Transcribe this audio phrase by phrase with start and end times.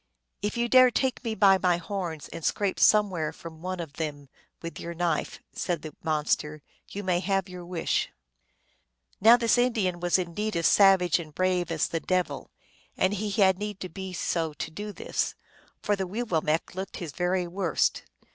[0.41, 4.29] "If you dare take me by my horns and scrape somewhat from one of them
[4.63, 8.09] with your knife," said the monster," you may have your wish."
[9.19, 12.49] Now this Indian was indeed as savage and brave as the devil;
[12.97, 15.35] and he had need to be so to do this,
[15.83, 16.07] for THE WEEWILLMEKQ;.
[16.07, 18.01] 329 the Weewillmekq looked his very worst.